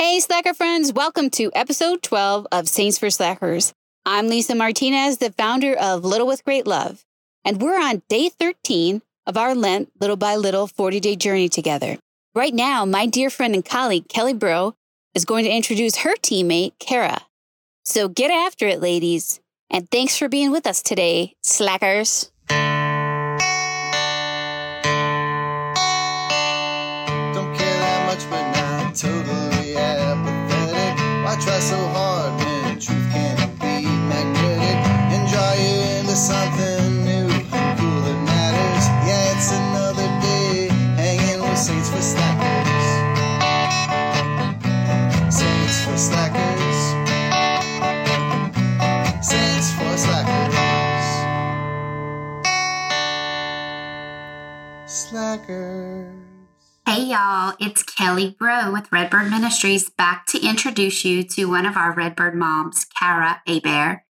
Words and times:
Hey, 0.00 0.20
Slacker 0.20 0.54
friends, 0.54 0.92
welcome 0.92 1.28
to 1.30 1.50
episode 1.56 2.04
12 2.04 2.46
of 2.52 2.68
Saints 2.68 2.98
for 2.98 3.10
Slackers. 3.10 3.72
I'm 4.06 4.28
Lisa 4.28 4.54
Martinez, 4.54 5.18
the 5.18 5.32
founder 5.32 5.74
of 5.74 6.04
Little 6.04 6.28
with 6.28 6.44
Great 6.44 6.68
Love, 6.68 7.04
and 7.44 7.60
we're 7.60 7.80
on 7.80 8.02
day 8.08 8.28
13 8.28 9.02
of 9.26 9.36
our 9.36 9.56
Lent 9.56 9.90
Little 10.00 10.14
by 10.14 10.36
Little 10.36 10.68
40 10.68 11.00
day 11.00 11.16
journey 11.16 11.48
together. 11.48 11.98
Right 12.32 12.54
now, 12.54 12.84
my 12.84 13.06
dear 13.06 13.28
friend 13.28 13.54
and 13.54 13.64
colleague, 13.64 14.08
Kelly 14.08 14.34
Breaux, 14.34 14.76
is 15.16 15.24
going 15.24 15.44
to 15.46 15.50
introduce 15.50 15.96
her 15.96 16.14
teammate, 16.14 16.78
Kara. 16.78 17.22
So 17.84 18.06
get 18.08 18.30
after 18.30 18.68
it, 18.68 18.80
ladies, 18.80 19.40
and 19.68 19.90
thanks 19.90 20.16
for 20.16 20.28
being 20.28 20.52
with 20.52 20.68
us 20.68 20.80
today, 20.80 21.34
Slackers. 21.42 22.30
Don't 22.46 22.56
care 27.56 27.78
that 27.80 28.06
much, 28.06 28.30
but 28.30 28.52
not 28.52 28.94
totally 28.94 29.57
try 31.40 31.58
so 31.58 31.76
hard 31.88 32.34
when 32.40 32.80
truth 32.80 33.12
can't 33.12 33.60
be 33.60 33.86
magnetic 34.08 34.98
you 35.58 35.80
into 35.98 36.16
something 36.16 37.04
new, 37.04 37.28
cool 37.50 38.00
that 38.06 38.18
matters? 38.26 38.86
Yeah, 39.06 39.34
it's 39.34 39.50
another 39.52 40.08
day 40.22 40.68
hanging 40.96 41.40
with 41.40 41.58
saints 41.58 41.90
for 41.90 42.00
slackers. 42.00 42.86
Saints 45.34 45.84
for 45.84 45.96
slackers. 45.96 46.78
Saints 49.26 49.72
for 49.72 49.96
slackers. 49.96 50.56
Slackers. 54.86 56.37
Hey 56.88 57.04
y'all, 57.04 57.52
it's 57.60 57.82
Kelly 57.82 58.34
Breaux 58.38 58.72
with 58.72 58.90
Redbird 58.90 59.28
Ministries 59.28 59.90
back 59.90 60.24
to 60.28 60.40
introduce 60.42 61.04
you 61.04 61.22
to 61.22 61.44
one 61.44 61.66
of 61.66 61.76
our 61.76 61.92
Redbird 61.92 62.34
moms, 62.34 62.86
Kara 62.98 63.42
Hebert. 63.46 64.04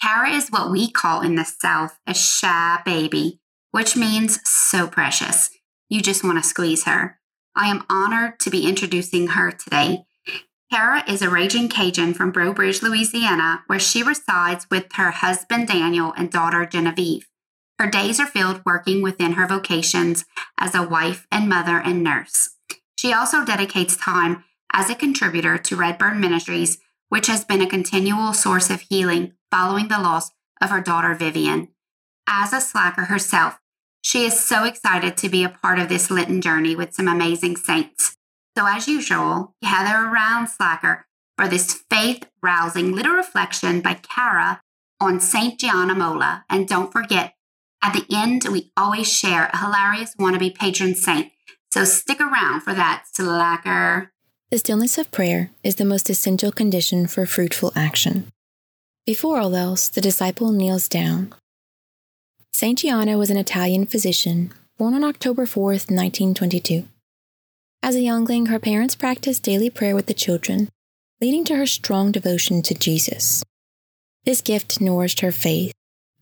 Kara 0.00 0.30
is 0.30 0.48
what 0.48 0.70
we 0.70 0.88
call 0.88 1.22
in 1.22 1.34
the 1.34 1.44
South 1.44 1.98
a 2.06 2.14
shy 2.14 2.80
baby, 2.84 3.40
which 3.72 3.96
means 3.96 4.38
so 4.48 4.86
precious. 4.86 5.50
You 5.88 6.00
just 6.00 6.22
want 6.22 6.40
to 6.40 6.48
squeeze 6.48 6.84
her. 6.84 7.18
I 7.56 7.66
am 7.66 7.84
honored 7.90 8.38
to 8.38 8.50
be 8.50 8.68
introducing 8.68 9.26
her 9.30 9.50
today. 9.50 10.04
Kara 10.72 11.02
is 11.10 11.22
a 11.22 11.28
raging 11.28 11.68
Cajun 11.68 12.14
from 12.14 12.30
Breaux 12.30 12.54
Bridge, 12.54 12.82
Louisiana, 12.82 13.64
where 13.66 13.80
she 13.80 14.04
resides 14.04 14.68
with 14.70 14.92
her 14.92 15.10
husband 15.10 15.66
Daniel 15.66 16.14
and 16.16 16.30
daughter 16.30 16.66
Genevieve. 16.66 17.26
Her 17.78 17.90
days 17.90 18.20
are 18.20 18.26
filled 18.26 18.62
working 18.64 19.02
within 19.02 19.32
her 19.32 19.46
vocations 19.46 20.24
as 20.58 20.74
a 20.74 20.86
wife 20.86 21.26
and 21.30 21.48
mother 21.48 21.78
and 21.78 22.02
nurse. 22.02 22.56
She 22.96 23.12
also 23.12 23.44
dedicates 23.44 23.96
time 23.96 24.44
as 24.72 24.88
a 24.88 24.94
contributor 24.94 25.58
to 25.58 25.76
Redbird 25.76 26.18
Ministries, 26.18 26.78
which 27.08 27.26
has 27.26 27.44
been 27.44 27.60
a 27.60 27.68
continual 27.68 28.32
source 28.32 28.70
of 28.70 28.82
healing 28.82 29.32
following 29.50 29.88
the 29.88 29.98
loss 29.98 30.30
of 30.60 30.70
her 30.70 30.80
daughter 30.80 31.14
Vivian. 31.14 31.68
As 32.28 32.52
a 32.52 32.60
slacker 32.60 33.06
herself, 33.06 33.58
she 34.02 34.24
is 34.24 34.38
so 34.38 34.64
excited 34.64 35.16
to 35.16 35.28
be 35.28 35.44
a 35.44 35.48
part 35.48 35.78
of 35.78 35.88
this 35.88 36.10
Lenten 36.10 36.40
journey 36.40 36.74
with 36.74 36.94
some 36.94 37.08
amazing 37.08 37.56
saints. 37.56 38.16
So, 38.56 38.66
as 38.66 38.88
usual, 38.88 39.54
gather 39.62 40.08
around 40.08 40.48
Slacker 40.48 41.06
for 41.38 41.48
this 41.48 41.82
faith 41.88 42.28
rousing 42.42 42.92
little 42.92 43.14
reflection 43.14 43.80
by 43.80 43.94
Kara 43.94 44.60
on 45.00 45.20
St. 45.20 45.58
Gianna 45.58 45.94
Molla. 45.94 46.44
And 46.50 46.68
don't 46.68 46.92
forget, 46.92 47.34
at 47.82 47.92
the 47.92 48.06
end, 48.14 48.44
we 48.50 48.70
always 48.76 49.12
share 49.12 49.50
a 49.52 49.58
hilarious 49.58 50.14
wannabe 50.16 50.54
patron 50.54 50.94
saint. 50.94 51.32
So 51.70 51.84
stick 51.84 52.20
around 52.20 52.60
for 52.60 52.74
that, 52.74 53.04
slacker. 53.12 54.12
The 54.50 54.58
stillness 54.58 54.98
of 54.98 55.10
prayer 55.10 55.50
is 55.64 55.76
the 55.76 55.84
most 55.84 56.08
essential 56.10 56.52
condition 56.52 57.06
for 57.06 57.26
fruitful 57.26 57.72
action. 57.74 58.28
Before 59.06 59.40
all 59.40 59.56
else, 59.56 59.88
the 59.88 60.00
disciple 60.00 60.52
kneels 60.52 60.88
down. 60.88 61.34
Saint 62.52 62.80
Gianna 62.80 63.18
was 63.18 63.30
an 63.30 63.36
Italian 63.36 63.86
physician 63.86 64.52
born 64.78 64.94
on 64.94 65.04
October 65.04 65.44
4th, 65.46 65.90
1922. 65.90 66.84
As 67.82 67.96
a 67.96 68.00
youngling, 68.00 68.46
her 68.46 68.58
parents 68.58 68.94
practiced 68.94 69.42
daily 69.42 69.70
prayer 69.70 69.94
with 69.94 70.06
the 70.06 70.14
children, 70.14 70.68
leading 71.20 71.44
to 71.46 71.56
her 71.56 71.66
strong 71.66 72.12
devotion 72.12 72.62
to 72.62 72.74
Jesus. 72.74 73.42
This 74.24 74.40
gift 74.40 74.80
nourished 74.80 75.20
her 75.20 75.32
faith, 75.32 75.72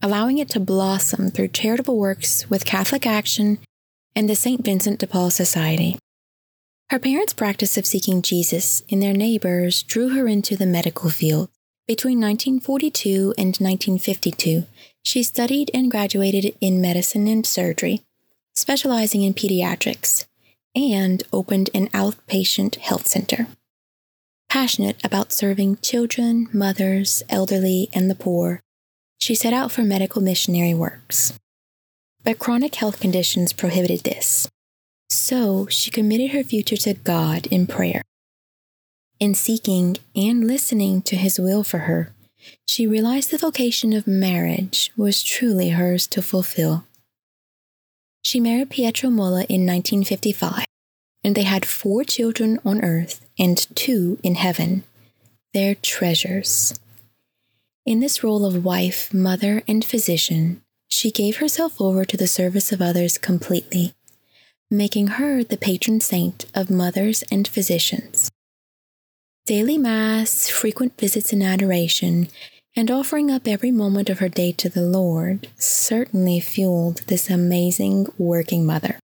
allowing 0.02 0.38
it 0.38 0.48
to 0.50 0.60
blossom 0.60 1.30
through 1.30 1.48
charitable 1.48 1.98
works 1.98 2.48
with 2.48 2.64
Catholic 2.64 3.06
Action 3.06 3.58
and 4.16 4.28
the 4.28 4.34
St. 4.34 4.64
Vincent 4.64 4.98
de 4.98 5.06
Paul 5.06 5.30
Society. 5.30 5.98
Her 6.90 6.98
parents' 6.98 7.32
practice 7.32 7.76
of 7.76 7.86
seeking 7.86 8.22
Jesus 8.22 8.82
in 8.88 9.00
their 9.00 9.12
neighbors 9.12 9.82
drew 9.82 10.08
her 10.08 10.26
into 10.26 10.56
the 10.56 10.66
medical 10.66 11.10
field. 11.10 11.48
Between 11.86 12.20
1942 12.20 13.34
and 13.36 13.56
1952, 13.56 14.64
she 15.02 15.22
studied 15.22 15.70
and 15.72 15.90
graduated 15.90 16.56
in 16.60 16.80
medicine 16.80 17.28
and 17.28 17.46
surgery, 17.46 18.02
specializing 18.54 19.22
in 19.22 19.34
pediatrics, 19.34 20.26
and 20.74 21.22
opened 21.32 21.70
an 21.74 21.88
outpatient 21.88 22.76
health 22.76 23.06
center. 23.06 23.46
Passionate 24.48 25.04
about 25.04 25.32
serving 25.32 25.76
children, 25.76 26.48
mothers, 26.52 27.22
elderly, 27.28 27.88
and 27.92 28.10
the 28.10 28.14
poor, 28.16 28.60
she 29.20 29.34
set 29.34 29.52
out 29.52 29.70
for 29.70 29.82
medical 29.82 30.22
missionary 30.22 30.74
works. 30.74 31.34
But 32.24 32.38
chronic 32.38 32.74
health 32.74 33.00
conditions 33.00 33.52
prohibited 33.52 34.00
this. 34.00 34.48
So 35.08 35.66
she 35.68 35.90
committed 35.90 36.30
her 36.30 36.44
future 36.44 36.76
to 36.78 36.94
God 36.94 37.46
in 37.46 37.66
prayer. 37.66 38.02
In 39.18 39.34
seeking 39.34 39.98
and 40.16 40.46
listening 40.46 41.02
to 41.02 41.16
His 41.16 41.38
will 41.38 41.62
for 41.62 41.80
her, 41.80 42.12
she 42.66 42.86
realized 42.86 43.30
the 43.30 43.38
vocation 43.38 43.92
of 43.92 44.06
marriage 44.06 44.90
was 44.96 45.22
truly 45.22 45.70
hers 45.70 46.06
to 46.08 46.22
fulfill. 46.22 46.84
She 48.22 48.40
married 48.40 48.70
Pietro 48.70 49.10
Molla 49.10 49.44
in 49.48 49.66
1955, 49.66 50.64
and 51.24 51.34
they 51.34 51.42
had 51.42 51.66
four 51.66 52.04
children 52.04 52.58
on 52.64 52.82
earth 52.82 53.26
and 53.38 53.58
two 53.76 54.18
in 54.22 54.36
heaven, 54.36 54.84
their 55.52 55.74
treasures. 55.74 56.78
In 57.90 57.98
this 57.98 58.22
role 58.22 58.46
of 58.46 58.64
wife, 58.64 59.12
mother, 59.12 59.64
and 59.66 59.84
physician, 59.84 60.62
she 60.86 61.10
gave 61.10 61.38
herself 61.38 61.80
over 61.80 62.04
to 62.04 62.16
the 62.16 62.28
service 62.28 62.70
of 62.70 62.80
others 62.80 63.18
completely, 63.18 63.94
making 64.70 65.08
her 65.18 65.42
the 65.42 65.56
patron 65.56 66.00
saint 66.00 66.44
of 66.54 66.70
mothers 66.70 67.24
and 67.32 67.48
physicians. 67.48 68.30
Daily 69.44 69.76
Mass, 69.76 70.48
frequent 70.48 71.00
visits 71.00 71.32
in 71.32 71.42
adoration, 71.42 72.28
and 72.76 72.92
offering 72.92 73.28
up 73.28 73.48
every 73.48 73.72
moment 73.72 74.08
of 74.08 74.20
her 74.20 74.28
day 74.28 74.52
to 74.52 74.68
the 74.68 74.82
Lord 74.82 75.48
certainly 75.58 76.38
fueled 76.38 76.98
this 77.08 77.28
amazing 77.28 78.06
working 78.16 78.64
mother. 78.64 79.00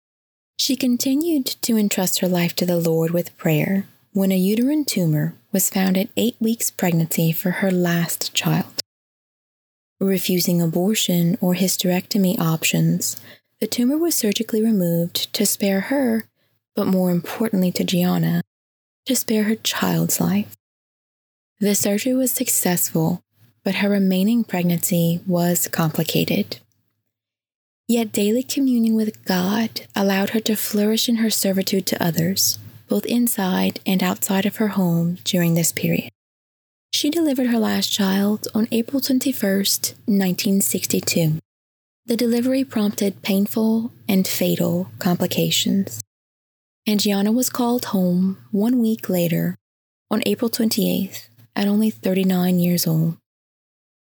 She 0.59 0.75
continued 0.75 1.47
to 1.63 1.75
entrust 1.75 2.19
her 2.19 2.27
life 2.27 2.55
to 2.57 2.67
the 2.67 2.77
Lord 2.77 3.09
with 3.09 3.35
prayer 3.35 3.87
when 4.15 4.31
a 4.31 4.37
uterine 4.37 4.85
tumor 4.85 5.35
was 5.51 5.69
found 5.69 5.97
at 5.97 6.07
eight 6.15 6.37
weeks 6.39 6.71
pregnancy 6.71 7.33
for 7.33 7.51
her 7.51 7.69
last 7.69 8.33
child. 8.33 8.81
Refusing 9.99 10.61
abortion 10.61 11.37
or 11.41 11.53
hysterectomy 11.53 12.39
options, 12.39 13.19
the 13.59 13.67
tumor 13.67 13.97
was 13.97 14.15
surgically 14.15 14.63
removed 14.63 15.33
to 15.33 15.45
spare 15.45 15.81
her, 15.81 16.29
but 16.77 16.87
more 16.87 17.11
importantly 17.11 17.73
to 17.73 17.83
Gianna, 17.83 18.41
to 19.05 19.17
spare 19.17 19.43
her 19.43 19.55
child's 19.55 20.21
life. 20.21 20.55
The 21.59 21.75
surgery 21.75 22.13
was 22.13 22.31
successful, 22.31 23.21
but 23.65 23.75
her 23.75 23.89
remaining 23.89 24.45
pregnancy 24.45 25.19
was 25.27 25.67
complicated. 25.67 26.59
Yet 27.85 28.13
daily 28.13 28.43
communion 28.43 28.95
with 28.95 29.25
God 29.25 29.81
allowed 29.93 30.29
her 30.29 30.39
to 30.39 30.55
flourish 30.55 31.09
in 31.09 31.17
her 31.17 31.29
servitude 31.29 31.85
to 31.87 32.01
others, 32.01 32.59
both 32.87 33.05
inside 33.05 33.79
and 33.85 34.01
outside 34.01 34.45
of 34.45 34.57
her 34.57 34.69
home 34.69 35.17
during 35.23 35.53
this 35.53 35.71
period. 35.71 36.11
She 36.93 37.09
delivered 37.09 37.47
her 37.47 37.59
last 37.59 37.91
child 37.91 38.47
on 38.55 38.67
April 38.71 39.01
21st, 39.01 39.93
1962. 40.05 41.39
The 42.05 42.15
delivery 42.15 42.63
prompted 42.63 43.21
painful 43.21 43.91
and 44.07 44.27
fatal 44.27 44.91
complications, 44.99 46.01
and 46.87 46.99
Gianna 46.99 47.31
was 47.31 47.49
called 47.49 47.85
home 47.85 48.37
one 48.51 48.79
week 48.79 49.09
later 49.09 49.55
on 50.11 50.21
April 50.25 50.49
28th 50.49 51.27
at 51.55 51.67
only 51.67 51.89
39 51.89 52.59
years 52.59 52.85
old. 52.85 53.17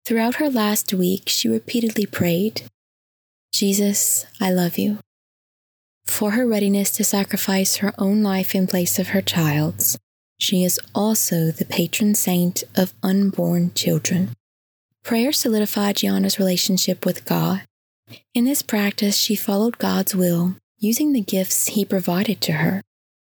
Throughout 0.06 0.36
her 0.36 0.50
last 0.50 0.92
week, 0.92 1.28
she 1.28 1.48
repeatedly 1.48 2.06
prayed, 2.06 2.62
Jesus, 3.52 4.26
I 4.40 4.50
love 4.50 4.78
you. 4.78 4.98
For 6.12 6.32
her 6.32 6.46
readiness 6.46 6.90
to 6.92 7.04
sacrifice 7.04 7.76
her 7.76 7.94
own 7.98 8.22
life 8.22 8.54
in 8.54 8.66
place 8.66 8.98
of 8.98 9.08
her 9.08 9.22
child's, 9.22 9.98
she 10.38 10.62
is 10.62 10.78
also 10.94 11.50
the 11.50 11.64
patron 11.64 12.14
saint 12.14 12.62
of 12.76 12.92
unborn 13.02 13.72
children. 13.72 14.28
Prayer 15.02 15.32
solidified 15.32 15.96
Gianna's 15.96 16.38
relationship 16.38 17.06
with 17.06 17.24
God. 17.24 17.62
In 18.34 18.44
this 18.44 18.60
practice, 18.60 19.16
she 19.16 19.34
followed 19.34 19.78
God's 19.78 20.14
will, 20.14 20.54
using 20.78 21.14
the 21.14 21.22
gifts 21.22 21.68
He 21.68 21.82
provided 21.82 22.42
to 22.42 22.52
her. 22.52 22.82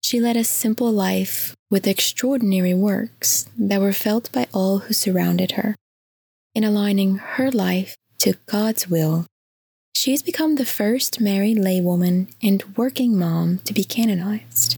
She 0.03 0.19
led 0.19 0.38
a 0.38 0.43
simple 0.43 0.91
life 0.91 1.55
with 1.71 1.87
extraordinary 1.87 2.73
works 2.73 3.47
that 3.59 3.83
were 3.83 3.93
felt 3.93 4.33
by 4.33 4.49
all 4.55 4.79
who 4.79 4.94
surrounded 4.94 5.53
her. 5.53 5.76
In 6.55 6.65
aligning 6.65 7.17
her 7.17 7.50
life 7.50 7.94
to 8.21 8.38
God's 8.47 8.88
will, 8.88 9.26
she 10.00 10.12
has 10.12 10.23
become 10.23 10.55
the 10.55 10.64
first 10.64 11.20
married 11.20 11.58
laywoman 11.58 12.26
and 12.43 12.64
working 12.75 13.19
mom 13.19 13.58
to 13.67 13.75
be 13.75 13.85
canonized. 13.85 14.75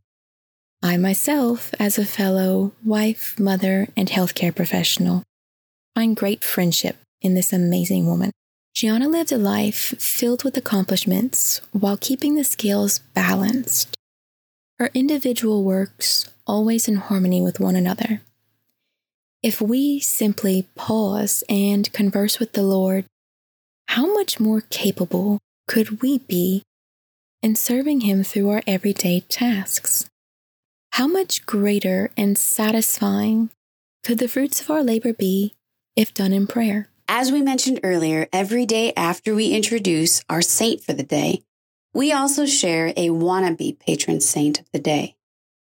I 0.82 0.96
myself, 0.96 1.72
as 1.78 1.96
a 1.96 2.04
fellow 2.04 2.72
wife, 2.84 3.38
mother, 3.38 3.86
and 3.96 4.08
healthcare 4.08 4.52
professional, 4.52 5.22
find 5.94 6.16
great 6.16 6.42
friendship 6.42 6.96
in 7.20 7.34
this 7.34 7.52
amazing 7.52 8.04
woman. 8.04 8.32
Gianna 8.74 9.08
lived 9.08 9.30
a 9.30 9.38
life 9.38 9.94
filled 9.96 10.42
with 10.42 10.56
accomplishments 10.56 11.60
while 11.70 11.96
keeping 11.96 12.34
the 12.34 12.42
scales 12.42 12.98
balanced. 13.14 13.94
Her 14.80 14.90
individual 14.92 15.62
works 15.62 16.28
always 16.48 16.88
in 16.88 16.96
harmony 16.96 17.40
with 17.40 17.60
one 17.60 17.76
another. 17.76 18.22
If 19.40 19.60
we 19.60 20.00
simply 20.00 20.66
pause 20.74 21.44
and 21.48 21.92
converse 21.92 22.40
with 22.40 22.54
the 22.54 22.64
Lord, 22.64 23.04
how 23.88 24.12
much 24.12 24.40
more 24.40 24.62
capable 24.70 25.38
could 25.68 26.02
we 26.02 26.18
be 26.18 26.62
in 27.42 27.56
serving 27.56 28.00
Him 28.00 28.22
through 28.22 28.50
our 28.50 28.62
everyday 28.66 29.20
tasks? 29.20 30.08
How 30.92 31.06
much 31.06 31.46
greater 31.46 32.10
and 32.16 32.36
satisfying 32.36 33.50
could 34.04 34.18
the 34.18 34.28
fruits 34.28 34.60
of 34.60 34.70
our 34.70 34.82
labor 34.82 35.12
be 35.12 35.54
if 35.96 36.14
done 36.14 36.32
in 36.32 36.46
prayer? 36.46 36.88
As 37.08 37.32
we 37.32 37.42
mentioned 37.42 37.80
earlier, 37.82 38.28
every 38.32 38.64
day 38.64 38.92
after 38.96 39.34
we 39.34 39.52
introduce 39.52 40.22
our 40.30 40.42
saint 40.42 40.82
for 40.82 40.92
the 40.92 41.02
day, 41.02 41.42
we 41.94 42.12
also 42.12 42.46
share 42.46 42.88
a 42.96 43.10
wannabe 43.10 43.78
patron 43.78 44.20
saint 44.20 44.60
of 44.60 44.66
the 44.72 44.78
day. 44.78 45.16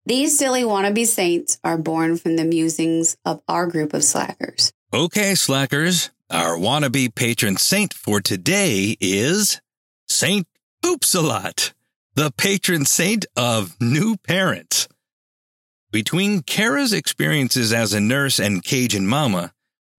These 0.06 0.38
silly 0.38 0.62
wannabe 0.62 1.05
saints 1.05 1.58
are 1.64 1.76
born 1.76 2.17
from 2.17 2.37
the 2.37 2.44
musings 2.44 3.17
of 3.25 3.43
our 3.49 3.67
group 3.67 3.93
of 3.93 4.05
slackers. 4.05 4.73
Okay, 4.93 5.35
slackers, 5.35 6.11
our 6.31 6.56
wannabe 6.56 7.14
patron 7.14 7.56
saint 7.56 7.94
for 7.94 8.20
today 8.20 8.96
is 9.00 9.61
Saint 10.08 10.46
Poops 10.82 11.14
a 11.14 11.20
Lot, 11.20 11.73
the 12.14 12.32
patron 12.37 12.84
saint 12.84 13.26
of 13.37 13.76
new 13.81 14.17
parents. 14.17 14.88
Between 15.93 16.43
Kara's 16.43 16.93
experiences 16.93 17.73
as 17.73 17.93
a 17.93 18.00
nurse 18.00 18.38
and 18.38 18.62
Cajun 18.62 19.06
mama, 19.06 19.52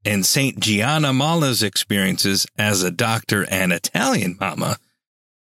and 0.05 0.25
St. 0.25 0.59
Gianna 0.59 1.11
Molla's 1.11 1.61
experiences 1.63 2.45
as 2.57 2.83
a 2.83 2.91
doctor 2.91 3.45
and 3.49 3.73
Italian 3.73 4.37
mama, 4.39 4.77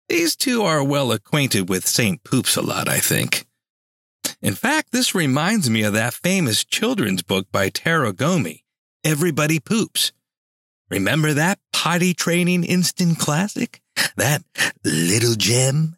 these 0.08 0.37
two 0.37 0.62
are 0.62 0.84
well 0.84 1.12
acquainted 1.12 1.69
with 1.69 1.87
St. 1.87 2.22
Poops 2.25 2.56
a 2.56 2.62
lot, 2.62 2.88
I 2.88 2.99
think. 2.99 3.46
In 4.40 4.55
fact, 4.55 4.93
this 4.93 5.14
reminds 5.14 5.69
me 5.69 5.82
of 5.82 5.93
that 5.94 6.14
famous 6.14 6.64
children's 6.64 7.22
book 7.22 7.46
by 7.50 7.69
Taro 7.70 8.12
Gomi, 8.12 8.61
Everybody 9.05 9.58
Poops. 9.58 10.12
Remember 10.90 11.32
that 11.34 11.58
potty 11.72 12.14
training 12.14 12.64
instant 12.64 13.18
classic? 13.18 13.80
That 14.16 14.42
little 14.84 15.34
gem? 15.34 15.96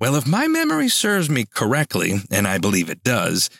Well, 0.00 0.16
if 0.16 0.26
my 0.26 0.48
memory 0.48 0.88
serves 0.88 1.30
me 1.30 1.44
correctly, 1.44 2.14
and 2.30 2.46
I 2.46 2.58
believe 2.58 2.90
it 2.90 3.04
does, 3.04 3.50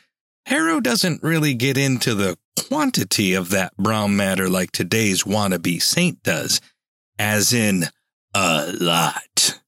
Harrow 0.47 0.81
doesn't 0.81 1.23
really 1.23 1.55
get 1.55 1.79
into 1.79 2.15
the 2.15 2.37
quantity 2.69 3.35
of 3.35 3.51
that 3.51 3.77
brown 3.77 4.17
matter 4.17 4.49
like 4.49 4.73
today's 4.73 5.23
wannabe 5.25 5.81
saint 5.81 6.23
does, 6.23 6.61
as 7.19 7.53
in 7.53 7.85
a 8.35 8.73
lot. 8.79 9.61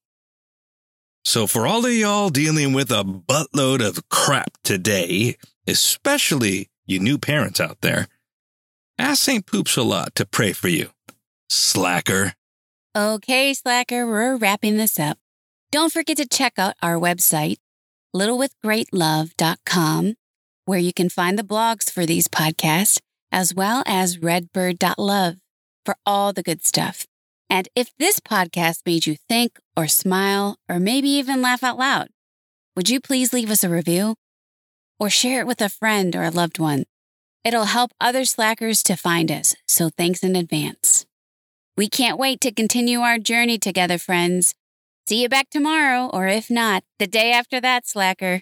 So 1.24 1.46
for 1.46 1.66
all 1.66 1.84
of 1.84 1.92
y'all 1.92 2.28
dealing 2.28 2.72
with 2.72 2.90
a 2.90 3.04
buttload 3.04 3.86
of 3.86 4.08
crap 4.08 4.58
today, 4.62 5.36
especially 5.66 6.68
you 6.86 7.00
new 7.00 7.18
parents 7.18 7.60
out 7.60 7.80
there, 7.80 8.08
ask 8.98 9.22
St. 9.22 9.46
Poops 9.46 9.76
a 9.76 9.82
lot 9.82 10.14
to 10.14 10.26
pray 10.26 10.52
for 10.52 10.68
you. 10.68 10.90
Slacker. 11.48 12.34
Okay, 12.96 13.54
Slacker, 13.54 14.06
we're 14.06 14.36
wrapping 14.36 14.76
this 14.76 14.98
up. 14.98 15.18
Don't 15.70 15.92
forget 15.92 16.16
to 16.16 16.26
check 16.26 16.54
out 16.58 16.74
our 16.82 16.96
website, 16.96 17.56
littlewithgreatlove.com, 18.14 20.14
where 20.64 20.78
you 20.78 20.92
can 20.92 21.08
find 21.08 21.38
the 21.38 21.42
blogs 21.42 21.90
for 21.90 22.06
these 22.06 22.28
podcasts, 22.28 22.98
as 23.30 23.54
well 23.54 23.82
as 23.86 24.18
redbird.love 24.18 25.36
for 25.84 25.96
all 26.06 26.32
the 26.32 26.42
good 26.42 26.64
stuff. 26.64 27.06
And 27.48 27.68
if 27.74 27.92
this 27.98 28.18
podcast 28.18 28.80
made 28.86 29.06
you 29.06 29.16
think 29.28 29.58
or 29.76 29.86
smile 29.86 30.56
or 30.68 30.80
maybe 30.80 31.08
even 31.10 31.42
laugh 31.42 31.62
out 31.62 31.78
loud, 31.78 32.08
would 32.74 32.88
you 32.88 33.00
please 33.00 33.32
leave 33.32 33.50
us 33.50 33.62
a 33.62 33.68
review 33.68 34.16
or 34.98 35.10
share 35.10 35.40
it 35.40 35.46
with 35.46 35.60
a 35.60 35.68
friend 35.68 36.16
or 36.16 36.24
a 36.24 36.30
loved 36.30 36.58
one? 36.58 36.84
It'll 37.44 37.64
help 37.64 37.92
other 38.00 38.24
slackers 38.24 38.82
to 38.84 38.96
find 38.96 39.30
us, 39.30 39.54
so 39.66 39.90
thanks 39.90 40.22
in 40.22 40.36
advance. 40.36 41.06
We 41.76 41.88
can't 41.88 42.18
wait 42.18 42.40
to 42.40 42.52
continue 42.52 43.00
our 43.00 43.18
journey 43.18 43.58
together, 43.58 43.98
friends. 43.98 44.54
See 45.08 45.22
you 45.22 45.28
back 45.28 45.50
tomorrow, 45.50 46.10
or 46.12 46.26
if 46.26 46.50
not, 46.50 46.82
the 46.98 47.06
day 47.06 47.32
after 47.32 47.60
that, 47.60 47.86
slacker. 47.86 48.40